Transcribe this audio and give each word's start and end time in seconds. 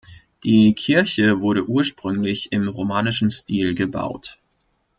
Die 0.43 0.73
Kirche 0.73 1.41
wurde 1.41 1.67
ursprünglich 1.67 2.51
im 2.51 2.67
romanischen 2.67 3.29
Stil 3.29 3.75
gebaut. 3.75 4.39